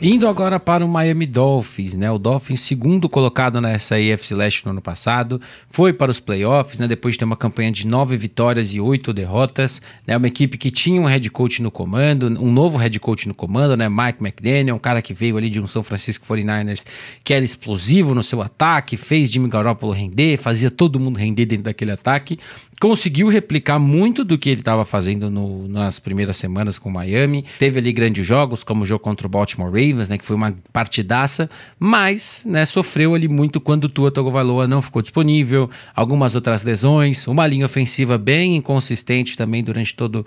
Indo 0.00 0.28
agora 0.28 0.60
para 0.60 0.84
o 0.84 0.88
Miami 0.88 1.26
Dolphins, 1.26 1.94
né? 1.94 2.08
O 2.08 2.18
Dolphins, 2.18 2.60
segundo 2.60 3.08
colocado 3.08 3.60
nessa 3.60 3.96
AFC 3.96 4.32
Leste 4.32 4.64
no 4.64 4.70
ano 4.70 4.80
passado, 4.80 5.40
foi 5.68 5.92
para 5.92 6.08
os 6.08 6.20
playoffs, 6.20 6.78
né? 6.78 6.86
Depois 6.86 7.14
de 7.14 7.18
ter 7.18 7.24
uma 7.24 7.36
campanha 7.36 7.72
de 7.72 7.84
nove 7.84 8.16
vitórias 8.16 8.72
e 8.72 8.80
oito 8.80 9.12
derrotas, 9.12 9.82
né? 10.06 10.16
Uma 10.16 10.28
equipe 10.28 10.56
que 10.56 10.70
tinha 10.70 11.00
um 11.00 11.06
head 11.06 11.28
coach 11.30 11.60
no 11.60 11.68
comando, 11.68 12.26
um 12.26 12.52
novo 12.52 12.78
head 12.78 13.00
coach 13.00 13.26
no 13.26 13.34
comando, 13.34 13.76
né? 13.76 13.88
Mike 13.88 14.22
McDaniel, 14.22 14.76
um 14.76 14.78
cara 14.78 15.02
que 15.02 15.12
veio 15.12 15.36
ali 15.36 15.50
de 15.50 15.58
um 15.58 15.66
São 15.66 15.82
Francisco 15.82 16.24
49ers 16.24 16.84
que 17.24 17.34
era 17.34 17.44
explosivo 17.44 18.14
no 18.14 18.22
seu 18.22 18.40
ataque, 18.40 18.96
fez 18.96 19.28
Jimmy 19.28 19.48
Garoppolo 19.48 19.92
render, 19.92 20.36
fazia 20.36 20.70
todo 20.70 21.00
mundo 21.00 21.16
render 21.16 21.44
dentro 21.44 21.64
daquele 21.64 21.90
ataque 21.90 22.38
conseguiu 22.78 23.28
replicar 23.28 23.78
muito 23.78 24.24
do 24.24 24.38
que 24.38 24.48
ele 24.48 24.60
estava 24.60 24.84
fazendo 24.84 25.30
no, 25.30 25.66
nas 25.68 25.98
primeiras 25.98 26.36
semanas 26.36 26.78
com 26.78 26.88
o 26.88 26.92
Miami. 26.92 27.44
Teve 27.58 27.80
ali 27.80 27.92
grandes 27.92 28.26
jogos, 28.26 28.62
como 28.62 28.82
o 28.82 28.86
jogo 28.86 29.02
contra 29.02 29.26
o 29.26 29.30
Baltimore 29.30 29.68
Ravens, 29.68 29.87
né, 30.08 30.18
que 30.18 30.24
foi 30.24 30.36
uma 30.36 30.54
partidaça, 30.72 31.48
mas 31.78 32.42
né, 32.46 32.64
sofreu 32.64 33.14
ali 33.14 33.28
muito 33.28 33.60
quando 33.60 33.84
o 33.84 33.88
Tua 33.88 34.10
Tagovailoa 34.10 34.66
não 34.66 34.82
ficou 34.82 35.00
disponível, 35.00 35.70
algumas 35.94 36.34
outras 36.34 36.62
lesões, 36.62 37.26
uma 37.26 37.46
linha 37.46 37.64
ofensiva 37.64 38.18
bem 38.18 38.56
inconsistente 38.56 39.36
também 39.36 39.62
durante 39.62 39.94
todo 39.94 40.26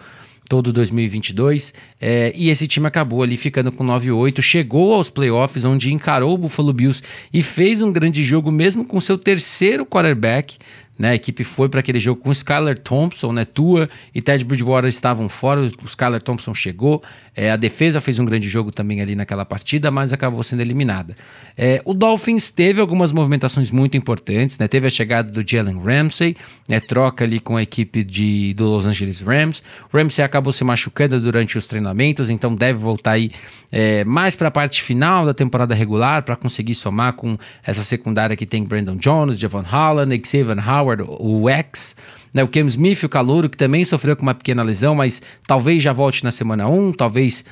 todo 0.50 0.74
2022, 0.74 1.74
é, 2.02 2.34
e 2.36 2.50
esse 2.50 2.68
time 2.68 2.86
acabou 2.86 3.24
ali 3.24 3.38
ficando 3.38 3.72
com 3.72 3.86
9-8, 3.86 4.42
chegou 4.42 4.94
aos 4.94 5.10
playoffs, 5.10 5.64
onde 5.64 5.94
encarou 5.94 6.34
o 6.34 6.38
Buffalo 6.38 6.74
Bills 6.74 7.02
e 7.34 7.42
fez 7.42 7.82
um 7.82 7.90
grande 7.90 8.22
jogo, 8.22 8.52
mesmo 8.52 8.84
com 8.84 9.00
seu 9.00 9.18
terceiro 9.18 9.86
quarterback, 9.86 10.58
né? 11.02 11.10
A 11.10 11.16
equipe 11.16 11.44
foi 11.44 11.68
para 11.68 11.80
aquele 11.80 12.00
jogo 12.00 12.22
com 12.22 12.32
Skyler 12.32 12.78
Thompson, 12.78 13.34
né? 13.34 13.44
Tua 13.44 13.90
e 14.14 14.22
Ted 14.22 14.46
Bridgewater 14.46 14.88
estavam 14.88 15.28
fora, 15.28 15.62
o 15.62 15.86
Skyler 15.86 16.22
Thompson 16.22 16.54
chegou. 16.54 17.02
É, 17.36 17.50
a 17.50 17.56
defesa 17.56 18.00
fez 18.00 18.20
um 18.20 18.26
grande 18.26 18.48
jogo 18.48 18.72
também 18.72 19.02
ali 19.02 19.16
naquela 19.16 19.44
partida, 19.44 19.90
mas 19.90 20.14
acabou 20.14 20.44
sendo 20.44 20.62
eliminada. 20.62 21.16
É, 21.58 21.82
o 21.86 21.94
Dolphins 21.94 22.52
teve 22.52 22.80
algumas 22.80 23.12
movimentações 23.12 23.72
muito 23.72 23.98
importantes, 23.98 24.60
né? 24.60 24.68
Teve 24.68 24.86
a 24.86 24.90
chegada 24.92 25.32
do 25.32 25.44
Jalen 25.46 25.82
Ramsey, 25.82 26.38
né? 26.70 26.80
Troca 26.80 27.26
ali 27.26 27.40
com 27.40 27.58
a 27.58 27.64
equipe 27.64 28.04
de, 28.04 28.54
do 28.54 28.66
Los 28.66 28.86
Angeles 28.86 29.22
Rams. 29.22 29.64
O 29.92 29.98
Ramsey 29.98 30.24
acabou 30.24 30.54
se 30.54 30.64
machucando 30.64 31.20
durante 31.20 31.58
os 31.58 31.66
treinamentos, 31.66 32.30
então 32.30 32.54
deve 32.54 32.78
voltar 32.78 33.14
aí 33.14 33.32
é, 33.72 34.04
mais 34.04 34.36
para 34.36 34.50
a 34.50 34.52
parte 34.52 34.84
final 34.84 35.26
da 35.26 35.34
temporada 35.34 35.74
regular 35.74 36.24
para 36.24 36.36
conseguir 36.36 36.76
somar 36.76 37.14
com 37.14 37.38
essa 37.64 37.84
secundária 37.84 38.36
que 38.36 38.46
tem 38.46 38.64
Brandon 38.64 38.98
Jones, 38.98 39.40
Javon 39.40 39.64
Holland, 39.64 40.22
Xavier 40.26 40.70
Howard 40.70 40.91
Howard, 40.92 41.06
o 41.08 41.50
X, 41.50 41.96
né, 42.34 42.44
o 42.44 42.48
Cam 42.48 42.66
Smith, 42.68 43.04
o 43.04 43.10
calouro, 43.10 43.50
que 43.50 43.58
também 43.58 43.84
sofreu 43.84 44.16
com 44.16 44.24
uma 44.24 44.34
pequena 44.34 44.64
lesão, 44.64 44.96
mas 44.96 45.22
talvez 45.48 45.84
já 45.84 45.92
volte 45.92 46.24
na 46.24 46.32
semana 46.32 46.68
1, 46.68 46.94
talvez 46.94 47.44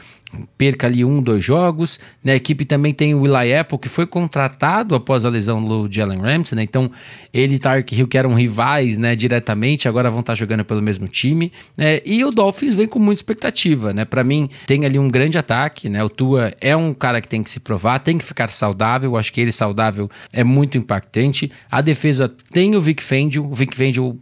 perca 0.58 0.88
ali 0.88 1.04
um, 1.04 1.22
dois 1.22 1.44
jogos. 1.44 2.00
Né? 2.24 2.34
A 2.34 2.36
equipe 2.36 2.66
também 2.66 2.94
tem 2.94 3.16
o 3.16 3.26
Eli 3.26 3.54
Apple, 3.56 3.78
que 3.78 3.90
foi 3.90 4.06
contratado 4.06 4.96
após 4.96 5.26
a 5.26 5.30
lesão 5.30 5.64
do 5.64 5.92
Jalen 5.92 6.20
Ramsey, 6.20 6.56
né? 6.56 6.64
Então, 6.64 6.92
ele 7.34 7.56
e 7.56 7.60
Tark 7.60 7.92
Hill, 7.92 8.08
que 8.08 8.18
eram 8.18 8.34
rivais 8.34 8.98
né, 8.98 9.16
diretamente, 9.16 9.88
agora 9.88 10.10
vão 10.10 10.20
estar 10.20 10.36
jogando 10.36 10.64
pelo 10.64 10.82
mesmo 10.82 11.08
time. 11.08 11.52
Né? 11.76 12.02
E 12.06 12.24
o 12.24 12.32
Dolphins 12.32 12.74
vem 12.74 12.88
com 12.88 13.00
muita 13.00 13.20
expectativa, 13.20 13.94
né? 13.94 14.06
Para 14.06 14.24
mim, 14.24 14.50
tem 14.66 14.86
ali 14.86 15.00
um 15.00 15.08
grande 15.08 15.38
ataque, 15.38 15.90
né? 15.90 16.04
O 16.04 16.10
Tua 16.10 16.54
é 16.62 16.76
um 16.76 16.94
cara 16.94 17.22
que 17.22 17.28
tem 17.28 17.44
que 17.44 17.52
se 17.52 17.60
provar, 17.60 18.00
tem 18.00 18.18
que 18.18 18.26
ficar 18.26 18.50
saudável. 18.50 19.18
Acho 19.18 19.34
que 19.34 19.42
ele 19.42 19.52
saudável 19.52 20.10
é 20.34 20.44
muito 20.44 20.78
impactante. 20.78 21.52
A 21.70 21.82
defesa 21.82 22.32
tem 22.52 22.76
o 22.76 22.82
Vic 22.82 23.02
Fangio. 23.02 23.46
O 23.46 23.56
Vic 23.56 23.76
Fangio, 23.76 24.20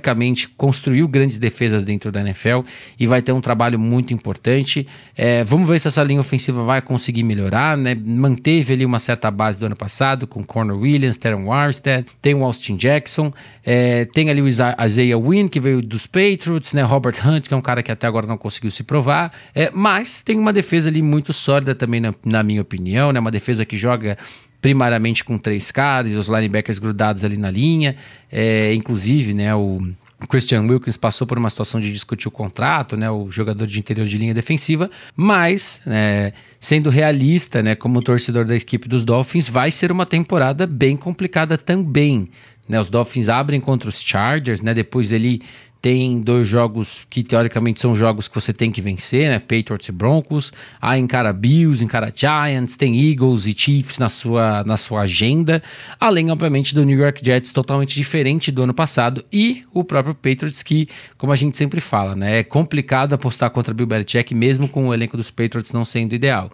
historicamente, 0.00 0.48
construiu 0.48 1.06
grandes 1.06 1.38
defesas 1.38 1.84
dentro 1.84 2.10
da 2.10 2.20
NFL 2.20 2.60
e 2.98 3.06
vai 3.06 3.20
ter 3.22 3.32
um 3.32 3.40
trabalho 3.40 3.78
muito 3.78 4.12
importante. 4.12 4.86
É, 5.16 5.44
Vamos 5.44 5.68
ver 5.68 5.78
se 5.78 5.88
essa 5.88 6.02
linha 6.02 6.20
ofensiva 6.20 6.64
vai 6.64 6.80
conseguir 6.80 7.22
melhorar, 7.22 7.76
né? 7.76 7.94
Manteve 7.94 8.72
ali 8.72 8.84
uma 8.84 8.98
certa 8.98 9.30
base 9.30 9.58
do 9.58 9.66
ano 9.66 9.76
passado 9.76 10.26
com 10.26 10.42
Corner 10.42 10.76
Williams, 10.76 11.18
Teron 11.18 11.44
Warstead, 11.44 12.06
tem 12.22 12.34
o 12.34 12.44
Austin 12.44 12.76
Jackson, 12.76 13.32
é, 13.64 14.06
tem 14.06 14.30
ali 14.30 14.40
o 14.40 14.48
Isaiah 14.48 15.18
Wynn, 15.18 15.48
que 15.48 15.60
veio 15.60 15.82
dos 15.82 16.06
Patriots, 16.06 16.72
né? 16.72 16.82
Robert 16.82 17.16
Hunt, 17.24 17.46
que 17.46 17.54
é 17.54 17.56
um 17.56 17.62
cara 17.62 17.82
que 17.82 17.92
até 17.92 18.06
agora 18.06 18.26
não 18.26 18.38
conseguiu 18.38 18.70
se 18.70 18.82
provar, 18.82 19.32
é, 19.54 19.70
mas 19.72 20.22
tem 20.22 20.38
uma 20.38 20.52
defesa 20.52 20.88
ali 20.88 21.02
muito 21.02 21.32
sólida 21.32 21.74
também, 21.74 22.00
na, 22.00 22.14
na 22.24 22.42
minha 22.42 22.62
opinião, 22.62 23.12
né? 23.12 23.20
Uma 23.20 23.30
defesa 23.30 23.64
que 23.64 23.76
joga 23.76 24.16
primariamente 24.60 25.24
com 25.24 25.38
três 25.38 25.70
caras, 25.70 26.12
os 26.12 26.28
linebackers 26.28 26.78
grudados 26.78 27.24
ali 27.24 27.36
na 27.36 27.50
linha, 27.50 27.96
é, 28.30 28.74
inclusive, 28.74 29.32
né? 29.34 29.54
O 29.54 30.26
Christian 30.28 30.62
Wilkins 30.62 30.98
passou 30.98 31.26
por 31.26 31.38
uma 31.38 31.48
situação 31.48 31.80
de 31.80 31.90
discutir 31.90 32.28
o 32.28 32.30
contrato, 32.30 32.94
né, 32.96 33.10
o 33.10 33.30
jogador 33.30 33.66
de 33.66 33.78
interior 33.78 34.06
de 34.06 34.18
linha 34.18 34.34
defensiva, 34.34 34.90
mas, 35.16 35.80
é, 35.86 36.34
sendo 36.58 36.90
realista, 36.90 37.62
né, 37.62 37.74
como 37.74 38.02
torcedor 38.02 38.44
da 38.44 38.54
equipe 38.54 38.86
dos 38.86 39.02
Dolphins, 39.02 39.48
vai 39.48 39.70
ser 39.70 39.90
uma 39.90 40.04
temporada 40.04 40.66
bem 40.66 40.94
complicada 40.94 41.56
também. 41.56 42.28
Né, 42.68 42.78
os 42.78 42.90
Dolphins 42.90 43.30
abrem 43.30 43.60
contra 43.60 43.88
os 43.88 44.00
Chargers, 44.00 44.60
né, 44.60 44.74
depois 44.74 45.10
ele 45.10 45.40
tem 45.82 46.20
dois 46.20 46.46
jogos 46.46 47.06
que 47.08 47.22
teoricamente 47.22 47.80
são 47.80 47.96
jogos 47.96 48.28
que 48.28 48.34
você 48.34 48.52
tem 48.52 48.70
que 48.70 48.82
vencer, 48.82 49.30
né? 49.30 49.38
Patriots 49.38 49.88
e 49.88 49.92
Broncos. 49.92 50.52
Aí 50.80 51.00
encara 51.00 51.32
Bills, 51.32 51.82
encara 51.82 52.12
Giants, 52.14 52.76
tem 52.76 53.10
Eagles 53.10 53.46
e 53.46 53.54
Chiefs 53.56 53.96
na 53.96 54.10
sua, 54.10 54.62
na 54.64 54.76
sua 54.76 55.02
agenda. 55.02 55.62
Além, 55.98 56.30
obviamente, 56.30 56.74
do 56.74 56.84
New 56.84 56.98
York 56.98 57.24
Jets 57.24 57.52
totalmente 57.52 57.94
diferente 57.94 58.52
do 58.52 58.62
ano 58.62 58.74
passado 58.74 59.24
e 59.32 59.64
o 59.72 59.82
próprio 59.82 60.14
Patriots 60.14 60.62
que, 60.62 60.86
como 61.16 61.32
a 61.32 61.36
gente 61.36 61.56
sempre 61.56 61.80
fala, 61.80 62.14
né? 62.14 62.40
É 62.40 62.44
complicado 62.44 63.14
apostar 63.14 63.50
contra 63.50 63.72
Bill 63.72 63.86
Belichick 63.86 64.34
mesmo 64.34 64.68
com 64.68 64.88
o 64.88 64.94
elenco 64.94 65.16
dos 65.16 65.30
Patriots 65.30 65.72
não 65.72 65.84
sendo 65.84 66.14
ideal. 66.14 66.50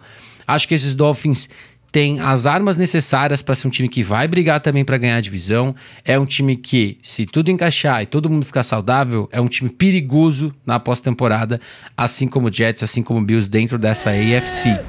Acho 0.47 0.65
que 0.67 0.73
esses 0.73 0.95
Dolphins 0.95 1.49
tem 1.91 2.19
as 2.19 2.45
armas 2.45 2.77
necessárias 2.77 3.41
para 3.41 3.55
ser 3.55 3.67
um 3.67 3.71
time 3.71 3.89
que 3.89 4.03
vai 4.03 4.27
brigar 4.27 4.59
também 4.59 4.83
para 4.83 4.97
ganhar 4.97 5.17
a 5.17 5.21
divisão. 5.21 5.75
É 6.03 6.19
um 6.19 6.25
time 6.25 6.55
que, 6.55 6.97
se 7.01 7.25
tudo 7.25 7.49
encaixar 7.49 8.03
e 8.03 8.05
todo 8.05 8.29
mundo 8.29 8.45
ficar 8.45 8.63
saudável, 8.63 9.27
é 9.31 9.39
um 9.39 9.47
time 9.47 9.69
perigoso 9.69 10.53
na 10.65 10.79
pós-temporada, 10.79 11.59
assim 11.95 12.27
como 12.27 12.47
o 12.47 12.53
Jets, 12.53 12.83
assim 12.83 13.01
como 13.01 13.19
o 13.19 13.23
Bills 13.23 13.49
dentro 13.49 13.77
dessa 13.77 14.11
AFC. 14.11 14.79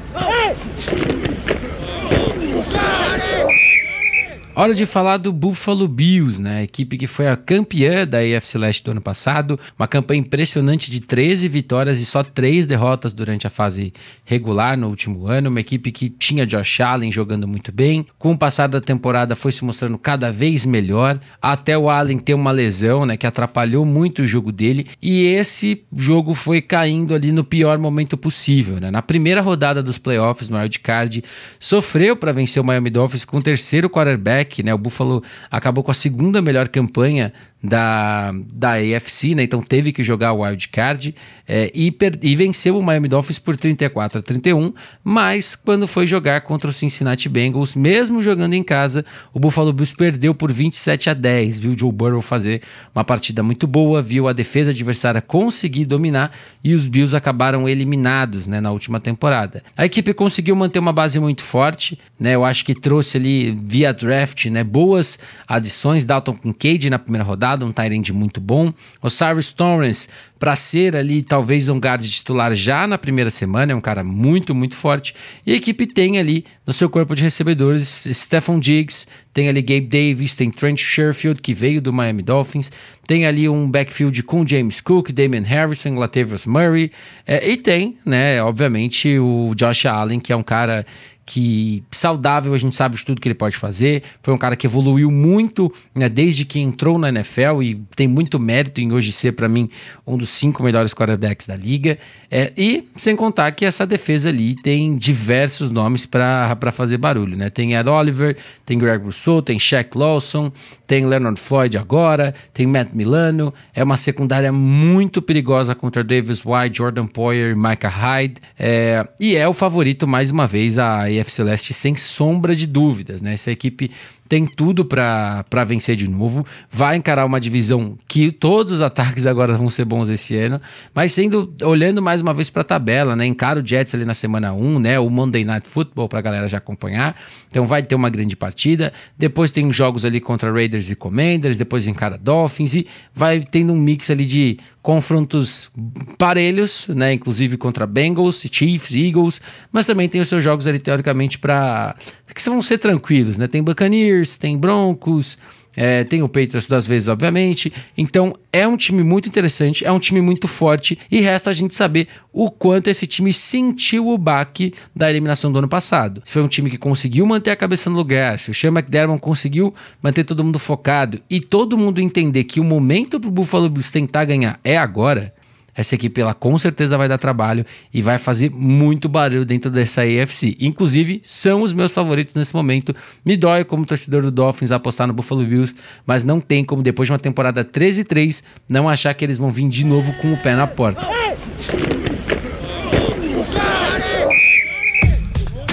Hora 4.61 4.75
de 4.75 4.87
falar 4.87 5.19
do 5.19 5.33
Buffalo 5.33 5.87
Bills, 5.87 6.43
né? 6.43 6.65
Equipe 6.65 6.99
que 6.99 7.07
foi 7.07 7.29
a 7.29 7.37
campeã 7.37 8.05
da 8.05 8.19
AFC 8.19 8.59
Leste 8.59 8.83
do 8.83 8.91
ano 8.91 9.01
passado. 9.01 9.57
Uma 9.79 9.87
campanha 9.87 10.19
impressionante 10.19 10.91
de 10.91 10.99
13 10.99 11.47
vitórias 11.47 12.01
e 12.01 12.05
só 12.05 12.25
3 12.25 12.67
derrotas 12.67 13.13
durante 13.13 13.47
a 13.47 13.51
fase 13.51 13.93
regular 14.25 14.77
no 14.77 14.89
último 14.89 15.29
ano. 15.29 15.49
Uma 15.49 15.61
equipe 15.61 15.93
que 15.93 16.09
tinha 16.09 16.45
Josh 16.45 16.81
Allen 16.81 17.13
jogando 17.13 17.47
muito 17.47 17.71
bem. 17.71 18.05
Com 18.19 18.33
o 18.33 18.37
passar 18.37 18.67
da 18.67 18.81
temporada 18.81 19.37
foi 19.37 19.53
se 19.53 19.65
mostrando 19.65 19.97
cada 19.97 20.33
vez 20.33 20.67
melhor. 20.67 21.21
Até 21.41 21.79
o 21.79 21.89
Allen 21.89 22.19
ter 22.19 22.35
uma 22.35 22.51
lesão, 22.51 23.07
né? 23.07 23.17
Que 23.17 23.29
atrapalhou 23.29 23.85
muito 23.85 24.23
o 24.23 24.27
jogo 24.27 24.51
dele. 24.51 24.89
E 25.01 25.25
esse 25.25 25.85
jogo 25.97 26.35
foi 26.35 26.61
caindo 26.61 27.15
ali 27.15 27.31
no 27.31 27.45
pior 27.45 27.79
momento 27.79 28.17
possível, 28.17 28.81
né? 28.81 28.91
Na 28.91 29.03
primeira 29.03 29.41
rodada 29.41 29.85
dos 29.85 29.99
playoffs 29.99 30.49
no 30.51 30.59
Card, 30.83 31.23
sofreu 31.61 32.17
para 32.17 32.33
vencer 32.33 32.61
o 32.61 32.67
Miami 32.67 32.91
Dolphins 32.91 33.25
com 33.25 33.37
o 33.37 33.43
terceiro 33.43 33.89
quarterback 33.89 34.48
né? 34.63 34.73
O 34.75 34.79
Buffalo 34.79 35.23
acabou 35.51 35.85
com 35.85 35.91
a 35.91 35.95
segunda 35.95 36.41
melhor 36.41 36.69
campanha 36.69 37.33
da, 37.63 38.33
da 38.53 38.75
AFC, 38.75 39.35
né? 39.35 39.43
Então 39.43 39.61
teve 39.61 39.93
que 39.93 40.03
jogar 40.03 40.33
o 40.33 40.43
wild 40.43 40.69
card 40.69 41.15
é, 41.47 41.71
e, 41.75 41.95
e 42.23 42.37
venceu 42.37 42.79
o 42.79 42.83
Miami 42.83 43.09
Dolphins 43.09 43.39
por 43.39 43.57
34 43.57 44.21
a 44.21 44.23
31, 44.23 44.73
mas 45.03 45.57
quando 45.57 45.87
foi 45.87 46.07
jogar 46.07 46.43
contra 46.43 46.71
o 46.71 46.73
Cincinnati 46.73 47.29
Bengals, 47.29 47.75
mesmo 47.75 48.23
jogando 48.23 48.55
em 48.55 48.63
casa, 48.63 49.05
o 49.33 49.41
Buffalo 49.41 49.73
Bills 49.73 49.95
perdeu 49.97 50.35
por 50.35 50.53
27 50.53 51.11
a 51.11 51.15
10, 51.15 51.59
viu 51.59 51.77
Joe 51.77 51.91
Burrow 51.91 52.23
fazer 52.23 52.63
uma 52.95 53.03
partida 53.03 53.43
muito 53.43 53.67
boa, 53.67 54.01
viu 54.01 54.29
a 54.29 54.33
defesa 54.33 54.71
adversária 54.71 55.21
conseguir 55.21 55.85
dominar 55.85 56.31
e 56.63 56.75
os 56.75 56.87
Bills 56.87 57.17
acabaram 57.17 57.69
eliminados, 57.69 58.47
né, 58.47 58.61
na 58.61 58.71
última 58.71 59.01
temporada. 59.01 59.63
A 59.77 59.85
equipe 59.85 60.15
conseguiu 60.15 60.55
manter 60.55 60.79
uma 60.79 60.93
base 60.93 61.19
muito 61.19 61.43
forte, 61.43 61.99
né? 62.19 62.35
Eu 62.35 62.45
acho 62.45 62.65
que 62.65 62.75
trouxe 62.75 63.17
ali 63.17 63.57
via 63.65 63.93
draft, 63.93 64.38
né, 64.47 64.63
boas 64.63 65.19
adições, 65.47 66.05
Dalton 66.05 66.35
Kincaid 66.35 66.89
na 66.89 66.99
primeira 66.99 67.25
rodada 67.25 67.65
um 67.65 67.73
Tyrande 67.73 68.13
muito 68.13 68.41
bom. 68.41 68.73
O 69.03 69.11
Cyrus 69.11 69.51
Torrance, 69.51 70.09
para 70.39 70.55
ser 70.55 70.95
ali 70.95 71.23
talvez 71.23 71.69
um 71.69 71.79
guard 71.79 72.03
titular 72.03 72.55
já 72.55 72.87
na 72.87 72.97
primeira 72.97 73.31
semana, 73.31 73.73
é 73.73 73.75
um 73.75 73.81
cara 73.81 74.05
muito, 74.05 74.55
muito 74.55 74.77
forte. 74.77 75.15
E 75.45 75.53
a 75.53 75.57
equipe 75.57 75.87
tem 75.87 76.19
ali 76.19 76.45
no 76.67 76.73
seu 76.73 76.89
corpo 76.89 77.15
de 77.15 77.23
recebedores 77.23 78.07
Stephon 78.13 78.61
Diggs, 78.61 79.07
tem 79.33 79.49
ali 79.49 79.63
Gabe 79.63 79.87
Davis, 79.87 80.35
tem 80.35 80.51
Trent 80.51 80.81
Sherfield, 80.81 81.41
que 81.41 81.55
veio 81.55 81.81
do 81.81 81.93
Miami 81.93 82.23
Dolphins, 82.23 82.71
tem 83.07 83.25
ali 83.27 83.49
um 83.49 83.71
backfield 83.71 84.23
com 84.23 84.47
James 84.47 84.81
Cook, 84.81 85.11
Damian 85.13 85.43
Harrison, 85.43 85.95
Latavius 85.95 86.45
Murray, 86.45 86.91
é, 87.27 87.49
e 87.49 87.57
tem, 87.57 87.97
né, 88.05 88.43
obviamente, 88.43 89.19
o 89.19 89.55
Josh 89.55 89.87
Allen, 89.87 90.21
que 90.21 90.33
é 90.33 90.37
um 90.37 90.43
cara 90.43 90.85
que 91.29 91.85
saudável, 91.91 92.55
a 92.55 92.59
gente 92.59 92.75
sabe 92.75 92.97
de 92.97 93.05
tudo 93.05 93.21
que 93.21 93.29
ele 93.29 93.35
pode 93.35 93.55
fazer. 93.55 94.03
Foi 94.23 94.33
um 94.33 94.39
cara 94.39 94.57
que 94.57 94.67
evoluiu 94.67 95.11
muito 95.11 95.71
né, 95.95 96.09
desde 96.09 96.43
que 96.47 96.59
entrou 96.59 96.99
na 96.99 97.11
NFL 97.11 97.63
e 97.63 97.75
tem 97.95 98.09
muito 98.09 98.41
mérito 98.41 98.81
em 98.81 98.93
hoje 98.93 99.13
ser, 99.13 99.33
para 99.33 99.47
mim, 99.47 99.69
um 100.07 100.17
dos 100.17 100.31
cinco 100.31 100.63
melhores 100.63 100.95
quarterbacks 100.95 101.47
da 101.47 101.55
liga. 101.55 101.99
É, 102.31 102.51
e 102.57 102.89
sem 102.97 103.15
contar 103.15 103.53
que 103.53 103.67
essa 103.67 103.87
defesa 103.87 104.31
ali 104.31 104.55
tem 104.55 104.97
diversos 104.97 105.69
nomes 105.69 106.07
para 106.07 106.73
fazer 106.73 106.97
barulho. 106.97 107.37
Né? 107.37 107.51
Tem 107.51 107.75
Ed 107.75 107.91
Oliver, 107.91 108.35
tem 108.65 108.79
Greg 108.79 109.05
Rousseau, 109.05 109.43
tem 109.43 109.59
Shaq 109.59 109.99
Lawson, 109.99 110.51
tem 110.87 111.05
Leonard 111.05 111.39
Floyd 111.39 111.77
agora, 111.77 112.35
tem 112.55 112.67
Matt 112.67 112.95
Milano. 112.95 113.53
É 113.75 113.85
uma 113.85 113.99
secundária 113.99 114.51
muito 114.51 115.21
perigosa 115.21 115.75
contra 115.75 116.03
Davis 116.03 116.43
White, 116.43 116.79
Jordan 116.79 117.07
Poyer 117.07 117.55
Micah 117.55 117.89
Hyde. 117.91 118.37
É, 118.59 119.07
e 119.21 119.37
é 119.37 119.47
o 119.47 119.53
favorito, 119.53 120.09
mais 120.09 120.31
uma 120.31 120.47
vez, 120.47 120.79
a 120.79 121.18
AFC 121.21 121.37
Celeste 121.37 121.73
sem 121.73 121.95
sombra 121.95 122.55
de 122.55 122.67
dúvidas, 122.67 123.23
né? 123.23 123.35
Essa 123.35 123.51
equipe 123.51 123.91
tem 124.29 124.45
tudo 124.45 124.85
para 124.85 125.65
vencer 125.67 125.97
de 125.97 126.07
novo, 126.07 126.47
vai 126.71 126.97
encarar 126.97 127.25
uma 127.25 127.41
divisão 127.41 127.97
que 128.07 128.31
todos 128.31 128.75
os 128.75 128.83
ataques 128.83 129.27
agora 129.27 129.57
vão 129.57 129.71
ser 129.71 129.87
bons 129.87 130.11
esse 130.11 130.37
ano, 130.37 130.61
mas 130.95 131.13
sendo 131.13 131.55
olhando 131.63 132.03
mais 132.03 132.21
uma 132.21 132.35
vez 132.35 132.51
para 132.51 132.61
a 132.61 132.65
tabela, 132.65 133.17
né? 133.17 133.25
Encara 133.25 133.61
o 133.61 133.67
Jets 133.67 133.95
ali 133.95 134.05
na 134.05 134.13
semana 134.13 134.53
1, 134.53 134.79
né? 134.81 135.01
O 135.01 135.09
Monday 135.09 135.45
Night 135.45 135.67
Football 135.67 136.09
para 136.09 136.19
a 136.19 136.23
galera 136.23 136.47
já 136.47 136.59
acompanhar. 136.59 137.17
Então 137.49 137.67
vai 137.67 137.83
ter 137.83 137.95
uma 137.95 138.11
grande 138.11 138.37
partida. 138.37 138.93
Depois 139.17 139.51
tem 139.51 139.73
jogos 139.73 140.05
ali 140.05 140.21
contra 140.21 140.53
Raiders 140.53 140.91
e 140.91 140.95
Commanders, 140.95 141.57
depois 141.57 141.87
encara 141.89 142.19
Dolphins 142.19 142.75
e 142.75 142.87
vai 143.15 143.41
tendo 143.41 143.73
um 143.73 143.77
mix 143.77 144.11
ali 144.11 144.27
de 144.27 144.59
confrontos 144.89 145.71
parelhos, 146.17 146.89
né? 146.89 147.13
Inclusive 147.13 147.59
contra 147.59 147.87
Bengals, 147.87 148.43
Chiefs, 148.51 148.95
Eagles, 148.95 149.39
mas 149.71 149.85
também 149.85 150.09
tem 150.09 150.19
os 150.19 150.31
seus 150.31 150.43
jogos 150.43 150.67
ali 150.67 150.79
teoricamente 150.79 151.39
para 151.39 151.95
que 152.35 152.41
vão 152.49 152.63
ser 152.63 152.79
tranquilos, 152.79 153.37
né? 153.37 153.47
Tem 153.47 153.63
Buccaneers, 153.63 154.39
tem 154.39 154.57
Broncos, 154.57 155.37
é, 155.81 156.03
tem 156.03 156.25
o 156.25 156.29
Patriots 156.29 156.67
duas 156.67 156.89
vezes, 156.89 157.09
obviamente. 157.09 157.73
Então 157.97 158.35
é 158.53 158.67
um 158.67 158.77
time 158.77 159.05
muito 159.05 159.29
interessante, 159.29 159.85
é 159.85 159.93
um 159.93 160.01
time 160.01 160.21
muito 160.21 160.49
forte 160.49 160.99
e 161.09 161.21
resta 161.21 161.51
a 161.51 161.53
gente 161.53 161.73
saber 161.73 162.09
o 162.33 162.51
quanto 162.51 162.91
esse 162.91 163.07
time 163.07 163.33
sentiu 163.33 164.09
o 164.09 164.19
baque 164.19 164.75
da 164.95 165.09
eliminação 165.09 165.53
do 165.53 165.59
ano 165.61 165.69
passado. 165.69 166.21
Se 166.25 166.33
foi 166.33 166.43
um 166.43 166.49
time 166.49 166.69
que 166.69 166.79
conseguiu 166.79 167.25
manter 167.25 167.53
a 167.53 167.57
cabeça 167.57 167.89
no 167.89 167.95
lugar, 167.95 168.41
se 168.41 168.51
o 168.51 168.55
Sean 168.55 168.71
McDermott 168.71 169.21
conseguiu 169.21 169.73
manter 170.03 170.25
todo 170.25 170.43
mundo 170.43 170.59
focado 170.59 171.21
e 171.31 171.41
todo 171.41 171.79
mundo 171.79 172.01
entender 172.01 172.43
que 172.43 172.59
o 172.59 172.65
momento 172.65 173.21
para 173.21 173.29
o 173.29 173.33
Buffalo 173.33 173.71
Bills 173.71 173.93
tentar 173.93 174.25
ganhar 174.25 174.59
é 174.65 174.77
agora, 174.77 175.33
essa 175.79 175.95
equipe 175.95 176.21
ela 176.21 176.35
com 176.35 176.59
certeza 176.59 176.99
vai 176.99 177.09
dar 177.09 177.19
trabalho 177.19 177.65
e 177.95 178.03
vai 178.03 178.19
fazer 178.19 178.51
muito 178.51 179.09
barulho 179.09 179.45
dentro 179.45 179.71
dessa 179.71 180.03
AFC. 180.03 180.57
Inclusive, 180.59 181.23
são 181.23 181.63
os 181.63 181.73
meus 181.73 181.93
favoritos 181.93 182.35
nesse 182.35 182.53
momento. 182.53 182.93
Me 183.25 183.37
dói 183.37 183.63
como 183.63 183.87
torcedor 183.87 184.23
do 184.23 184.33
Dolphins 184.33 184.73
apostar 184.73 185.07
no 185.07 185.13
Buffalo 185.13 185.45
Bills, 185.45 185.73
mas 186.05 186.25
não 186.25 186.41
tem 186.41 186.65
como 186.65 186.83
depois 186.83 187.07
de 187.07 187.13
uma 187.13 187.19
temporada 187.21 187.65
13-3 187.65 188.43
não 188.69 188.89
achar 188.89 189.15
que 189.15 189.25
eles 189.25 189.39
vão 189.39 189.53
vir 189.53 189.69
de 189.69 189.87
novo 189.87 190.13
com 190.15 190.33
o 190.33 190.43
pé 190.43 190.57
na 190.57 190.67
porta. 190.67 191.07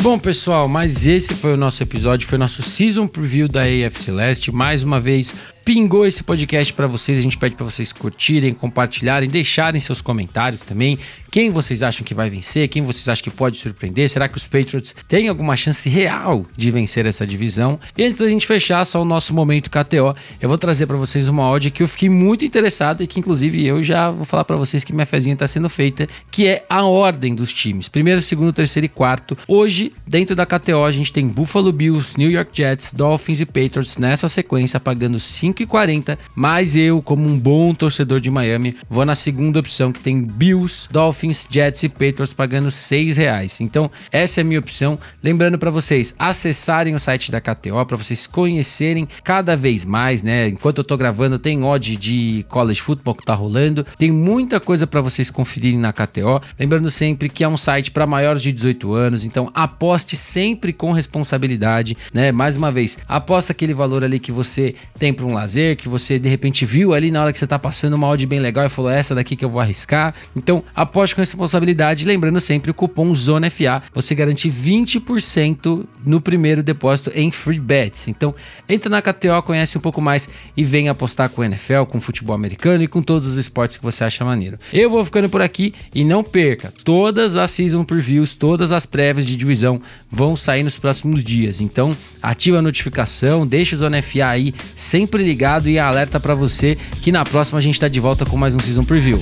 Bom, 0.02 0.20
pessoal, 0.20 0.68
mas 0.68 1.08
esse 1.08 1.34
foi 1.34 1.54
o 1.54 1.58
nosso 1.58 1.82
episódio, 1.82 2.28
foi 2.28 2.38
o 2.38 2.40
nosso 2.40 2.62
season 2.62 3.08
preview 3.08 3.48
da 3.48 3.62
AFC 3.64 4.12
Leste. 4.12 4.52
Mais 4.52 4.84
uma 4.84 5.00
vez, 5.00 5.34
pingou 5.66 6.06
esse 6.06 6.24
podcast 6.24 6.72
para 6.72 6.86
vocês. 6.86 7.18
A 7.18 7.22
gente 7.24 7.40
pede 7.40 7.56
para 7.56 7.66
vocês 7.66 7.92
curtirem, 7.92 8.54
compartilharem, 8.54 9.28
deixarem 9.28 9.82
seus 9.82 10.00
comentários 10.00 10.62
também. 10.62 10.96
Quem 11.32 11.50
vocês 11.50 11.82
acham 11.82 12.06
que 12.06 12.14
vai 12.14 12.30
vencer? 12.30 12.68
Quem 12.68 12.84
vocês 12.84 13.10
acham 13.10 13.24
que 13.24 13.32
pode 13.32 13.58
surpreender? 13.58 14.08
Será 14.08 14.30
que 14.30 14.38
os 14.38 14.44
Patriots 14.44 14.96
têm 15.08 15.28
alguma 15.28 15.56
chance 15.56 15.90
real 15.90 16.46
de 16.56 16.70
vencer 16.70 17.08
essa 17.08 17.26
divisão? 17.26 17.80
E 17.98 18.04
antes 18.04 18.20
da 18.20 18.30
gente 18.30 18.46
fechar 18.46 18.86
só 18.86 19.02
o 19.02 19.06
nosso 19.06 19.34
momento 19.34 19.72
KTO, 19.72 20.16
eu 20.40 20.48
vou 20.48 20.58
trazer 20.58 20.86
para 20.86 20.98
vocês 20.98 21.28
uma 21.28 21.50
odd 21.50 21.72
que 21.72 21.82
eu 21.82 21.88
fiquei 21.88 22.10
muito 22.10 22.46
interessado 22.46 23.02
e 23.02 23.08
que 23.08 23.20
inclusive 23.20 23.66
eu 23.66 23.82
já 23.82 24.12
vou 24.12 24.24
falar 24.24 24.46
para 24.46 24.56
vocês 24.56 24.84
que 24.84 24.94
minha 24.94 25.06
fezinha 25.06 25.34
está 25.34 25.48
sendo 25.48 25.68
feita, 25.68 26.08
que 26.30 26.48
é 26.48 26.64
a 26.70 26.86
ordem 26.86 27.34
dos 27.34 27.52
times. 27.52 27.90
Primeiro, 27.90 28.22
segundo, 28.22 28.54
terceiro 28.54 28.86
e 28.86 28.90
quarto. 28.90 29.36
Hoje, 29.48 29.92
dentro 30.08 30.36
da 30.36 30.46
KTO, 30.46 30.84
a 30.86 30.92
gente 30.92 31.12
tem 31.12 31.28
Buffalo 31.28 31.72
Bills, 31.72 32.16
New 32.18 32.30
York 32.30 32.52
Jets, 32.54 32.94
Dolphins 32.94 33.40
e 33.40 33.46
Patriots 33.48 33.98
nessa 33.98 34.30
sequência, 34.30 34.80
pagando 34.80 35.20
5 35.20 35.55
5,40, 35.56 36.18
mas 36.36 36.76
eu, 36.76 37.02
como 37.02 37.28
um 37.28 37.40
bom 37.40 37.74
torcedor 37.74 38.20
de 38.20 38.30
Miami, 38.30 38.76
vou 38.90 39.06
na 39.06 39.16
segunda 39.16 39.60
opção 39.60 39.92
que 39.92 40.00
tem 40.00 40.22
Bills, 40.22 40.88
Dolphins, 40.92 41.48
Jets 41.50 41.84
e 41.84 41.90
Patriots 41.90 42.34
pagando 42.34 42.70
6 42.70 43.18
reais. 43.18 43.62
Então, 43.62 43.90
essa 44.12 44.40
é 44.40 44.44
a 44.44 44.46
minha 44.46 44.60
opção. 44.60 45.00
Lembrando 45.24 45.58
para 45.58 45.72
vocês 45.72 46.14
acessarem 46.20 46.96
o 46.96 47.00
site 47.00 47.32
da 47.32 47.40
KTO 47.40 47.86
para 47.86 47.98
vocês 47.98 48.28
conhecerem 48.28 49.08
cada 49.24 49.56
vez 49.56 49.86
mais, 49.86 50.24
né? 50.24 50.48
Enquanto 50.48 50.80
eu 50.80 50.84
tô 50.84 50.98
gravando, 50.98 51.40
tem 51.40 51.64
odd 51.64 51.96
de 51.96 52.46
college 52.50 52.82
football 52.82 53.16
que 53.16 53.26
tá 53.26 53.34
rolando. 53.34 53.86
Tem 53.98 54.12
muita 54.12 54.60
coisa 54.60 54.86
para 54.86 55.02
vocês 55.02 55.30
conferirem 55.32 55.80
na 55.80 55.94
KTO. 55.94 56.42
Lembrando 56.60 56.90
sempre 56.92 57.30
que 57.30 57.44
é 57.44 57.48
um 57.48 57.58
site 57.58 57.92
para 57.92 58.06
maiores 58.06 58.42
de 58.42 58.52
18 58.52 58.94
anos, 58.94 59.26
então 59.26 59.50
aposte 59.54 60.18
sempre 60.18 60.74
com 60.74 60.92
responsabilidade, 60.92 61.96
né? 62.14 62.32
Mais 62.32 62.56
uma 62.56 62.72
vez, 62.72 62.98
aposta 63.08 63.52
aquele 63.52 63.74
valor 63.74 64.04
ali 64.04 64.20
que 64.20 64.32
você 64.32 64.76
tem 64.98 65.14
para 65.14 65.26
um 65.26 65.38
que 65.76 65.88
você 65.88 66.18
de 66.18 66.28
repente 66.28 66.66
viu 66.66 66.94
ali 66.94 67.12
na 67.12 67.22
hora 67.22 67.34
que 67.34 67.40
você 67.40 67.48
tá 67.48 67.60
passando 67.60 67.94
uma 67.94 68.08
odd 68.08 68.26
bem 68.26 68.40
legal 68.40 68.66
e 68.66 68.70
falou 68.70 68.90
essa 68.90 69.14
daqui 69.14 69.36
que 69.36 69.46
eu 69.46 69.50
vou 69.50 69.62
arriscar. 69.62 70.14
Então, 70.36 70.64
aposte 70.76 71.16
com 71.16 71.22
responsabilidade, 71.22 72.06
lembrando 72.06 72.40
sempre 72.40 72.72
o 72.72 72.74
cupom 72.74 73.14
ZONAFA, 73.14 73.84
você 73.94 74.16
garante 74.16 74.50
20% 74.50 75.86
no 76.06 76.20
primeiro 76.20 76.64
depósito 76.64 77.12
em 77.14 77.32
free 77.32 77.60
bets. 77.60 78.08
Então, 78.08 78.34
entra 78.68 78.90
na 78.90 79.02
KTO, 79.02 79.42
conhece 79.44 79.78
um 79.78 79.82
pouco 79.82 80.02
mais 80.02 80.30
e 80.56 80.64
vem 80.64 80.90
apostar 80.90 81.30
com 81.30 81.42
o 81.42 81.46
NFL, 81.46 81.84
com 81.84 81.98
o 81.98 82.02
futebol 82.02 82.36
americano 82.36 82.84
e 82.84 82.88
com 82.88 83.02
todos 83.02 83.28
os 83.30 83.38
esportes 83.38 83.78
que 83.78 83.84
você 83.84 84.04
acha 84.04 84.26
maneiro. 84.26 84.58
Eu 84.74 84.90
vou 84.90 85.04
ficando 85.06 85.30
por 85.30 85.42
aqui 85.42 85.74
e 85.94 86.04
não 86.04 86.24
perca, 86.24 86.74
todas 86.84 87.36
as 87.36 87.52
season 87.52 87.84
previews, 87.84 88.34
todas 88.34 88.72
as 88.72 88.86
prévias 88.86 89.26
de 89.28 89.38
divisão 89.38 89.82
vão 90.10 90.36
sair 90.36 90.64
nos 90.64 90.78
próximos 90.78 91.24
dias. 91.24 91.62
Então, 91.62 91.92
ativa 92.22 92.60
a 92.60 92.62
notificação, 92.62 93.46
deixa 93.46 93.76
o 93.76 93.80
Zona 93.80 94.02
FA 94.02 94.28
aí 94.28 94.54
sempre 94.76 95.24
ligado 95.36 95.68
e 95.68 95.78
alerta 95.78 96.18
para 96.18 96.34
você 96.34 96.78
que 97.02 97.12
na 97.12 97.26
próxima 97.26 97.60
a 97.60 97.62
gente 97.62 97.76
está 97.76 97.90
de 97.90 98.00
volta 98.00 98.26
com 98.26 98.38
mais 98.38 98.56
um 98.56 98.60
season 98.60 98.86
preview. 98.86 99.22